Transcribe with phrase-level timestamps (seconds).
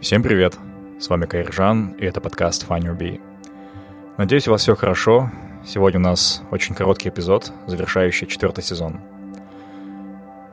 [0.00, 0.56] Всем привет!
[1.00, 3.20] С вами Кайржан, и это подкаст Bee.
[4.16, 5.28] Надеюсь, у вас все хорошо.
[5.66, 9.00] Сегодня у нас очень короткий эпизод, завершающий четвертый сезон.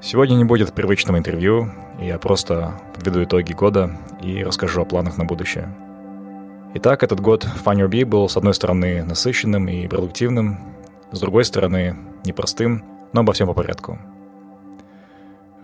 [0.02, 1.71] Сегодня не будет привычного интервью,
[2.02, 5.71] я просто подведу итоги года и расскажу о планах на будущее.
[6.73, 7.48] Итак, этот год
[7.88, 10.57] Bee был, с одной стороны, насыщенным и продуктивным,
[11.12, 12.84] с другой стороны, непростым,
[13.14, 14.00] но обо всем по порядку–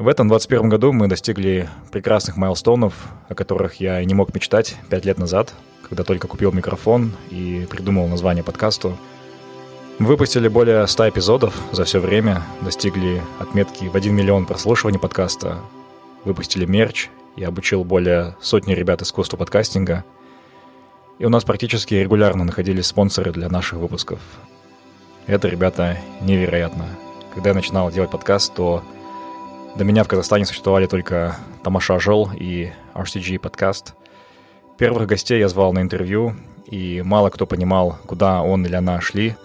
[0.02, 5.05] в этом 21 году мы достигли прекрасных майлстоунов, о которых я не мог мечтать пять
[5.05, 5.54] лет назад,
[5.87, 8.97] когда только купил микрофон и придумал название подкасту.
[10.00, 15.57] Мы выпустили более 100 эпизодов за все время, достигли отметки в 1 миллион прослушиваний подкаста,
[16.25, 20.04] выпустили мерч, я обучил более сотни ребят искусству подкастинга,
[21.19, 24.19] и у нас практически регулярно находились спонсоры для наших выпусков.
[25.27, 26.88] Это, ребята, невероятно.
[27.36, 28.83] Когда я начинал делать подкаст, то
[29.75, 33.94] до меня в Казахстане существовали только Тамаша Жол и RCG подкаст.
[34.78, 39.36] Первых гостей я звал на интервью, и мало кто понимал, куда он или она шли,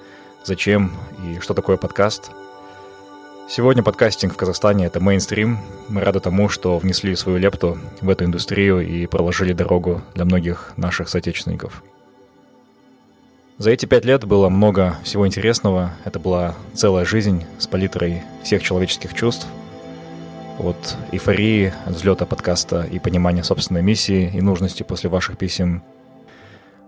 [0.44, 0.92] зачем
[1.24, 2.30] и что такое подкаст.
[3.48, 5.58] Сегодня подкастинг в Казахстане— это мейнстрим.
[5.88, 10.72] Мы рады тому, что внесли свою лепту в эту индустрию и проложили дорогу для многих
[10.76, 11.84] наших соотечественников.
[13.58, 15.92] За эти пять лет было много всего интересного.
[16.04, 19.46] Это была целая жизнь с палитрой всех человеческих чувств—
[20.58, 25.82] от эйфории, от взлета подкаста и понимания собственной миссии и нужности после ваших писем,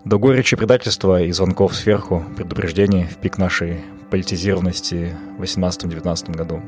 [0.05, 3.81] до горечи предательства и звонков сверху, предупреждений в пик нашей
[4.11, 6.63] политизированности в 18-19 году.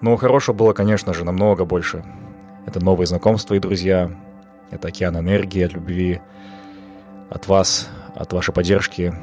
[0.00, 2.04] Но хорошего было, конечно же, намного больше.
[2.66, 4.10] Это новые знакомства и друзья,
[4.70, 6.20] это океан энергии, от любви,
[7.30, 9.14] от вас, от вашей поддержки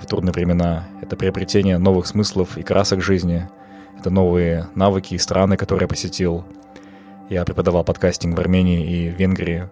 [0.00, 0.84] в трудные времена.
[1.00, 3.48] Это приобретение новых смыслов и красок жизни—
[3.98, 6.44] это новые навыки и страны, которые я посетил.
[7.30, 9.68] Я преподавал подкастинг в Армении и Венгрии.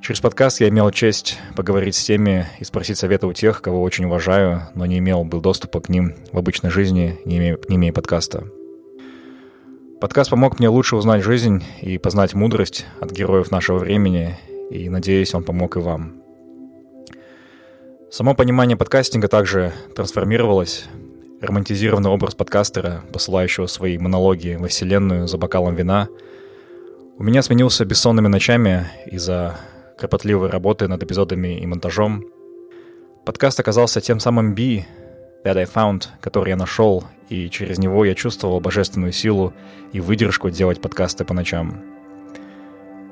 [0.00, 4.06] Через подкаст я имел честь поговорить с теми и спросить совета у тех, кого очень
[4.06, 7.92] уважаю, но не имел был доступа к ним в обычной жизни, не имея, не имея
[7.92, 8.44] подкаста.
[10.00, 14.38] Подкаст помог мне лучше узнать жизнь и познать мудрость от героев нашего времени,
[14.70, 16.14] и, надеюсь, он помог и вам.
[18.10, 20.86] Само понимание подкастинга также трансформировалось
[21.40, 26.08] романтизированный образ подкастера, посылающего свои монологи во вселенную за бокалом вина,
[27.18, 29.58] у меня сменился бессонными ночами из-за
[29.98, 32.24] кропотливой работы над эпизодами и монтажом.
[33.24, 34.84] Подкаст оказался тем самым B
[35.44, 39.52] that I found, который я нашел, и через него я чувствовал божественную силу
[39.92, 41.82] и выдержку делать подкасты по ночам.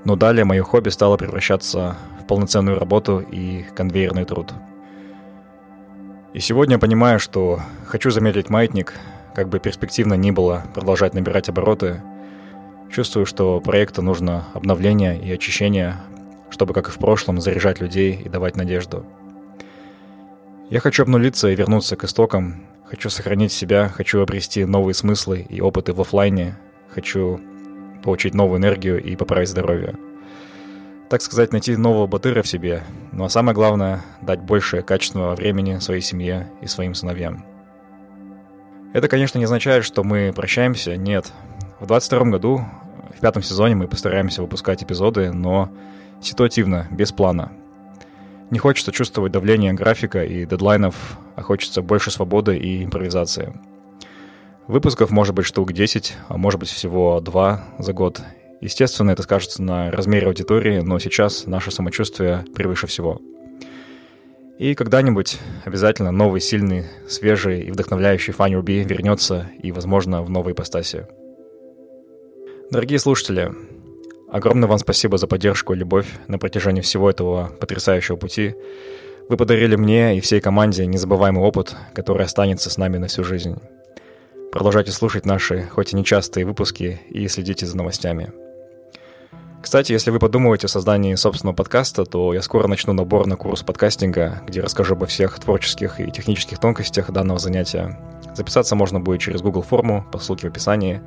[0.04, 4.52] Но далее мое хобби стало превращаться в полноценную работу и конвейерный труд—
[6.34, 8.94] и сегодня я понимаю, что хочу замедлить маятник,
[9.34, 12.02] как бы перспективно ни было продолжать набирать обороты.
[12.90, 15.96] Чувствую, что проекту нужно обновление и очищение,
[16.50, 19.04] чтобы, как и в прошлом, заряжать людей и давать надежду.
[20.70, 22.62] Я хочу обнулиться и вернуться к истокам.
[22.84, 26.56] Хочу сохранить себя, хочу обрести новые смыслы и опыты в офлайне.
[26.90, 27.40] Хочу
[28.02, 29.96] получить новую энергию и поправить здоровье
[31.08, 32.82] так сказать, найти нового батыра в себе,
[33.12, 37.44] ну а самое главное— дать больше качественного времени своей семье и своим сыновьям.
[38.92, 41.32] Это, конечно, не означает, что мы прощаемся, нет.
[41.80, 42.64] В 22 году,
[43.16, 45.70] в пятом сезоне мы постараемся выпускать эпизоды, но
[46.22, 47.52] ситуативно, без плана.
[48.50, 53.52] Не хочется чувствовать давление графика и дедлайнов, а хочется больше свободы и импровизации.
[54.66, 58.22] Выпусков может быть штук 10, а может быть всего 2 за год,
[58.60, 63.20] Естественно, это скажется на размере аудитории, но сейчас наше самочувствие превыше всего.
[64.58, 70.52] И когда-нибудь обязательно новый, сильный, свежий и вдохновляющий Фанни Руби вернется и, возможно, в новой
[70.52, 71.06] ипостаси.
[72.72, 73.52] Дорогие слушатели,
[74.28, 78.56] огромное вам спасибо за поддержку и любовь на протяжении всего этого потрясающего пути.
[79.28, 83.58] Вы подарили мне и всей команде незабываемый опыт, который останется с нами на всю жизнь.
[84.50, 88.32] Продолжайте слушать наши, хоть и нечастые выпуски, и следите за новостями.
[89.60, 93.62] Кстати, если вы подумываете о создании собственного подкаста, то я скоро начну набор на курс
[93.62, 97.98] подкастинга, где расскажу обо всех творческих и технических тонкостях данного занятия.
[98.34, 101.02] Записаться можно будет через Google форму по ссылке в описании.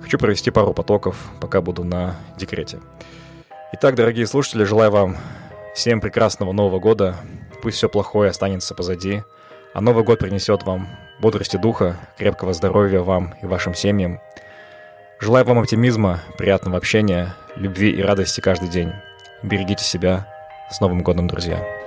[0.00, 2.80] Хочу провести пару потоков, пока буду на декрете.
[3.74, 5.16] Итак, дорогие слушатели, желаю вам
[5.74, 7.16] всем прекрасного Нового года.
[7.62, 9.22] Пусть все плохое останется позади,
[9.74, 10.88] а Новый год принесет вам
[11.20, 14.20] бодрости духа, крепкого здоровья вам и вашим семьям–
[15.20, 18.92] Желаю вам оптимизма, приятного общения, любви и радости каждый день.
[19.42, 20.26] Берегите себя.
[20.70, 21.77] С Новым годом, друзья!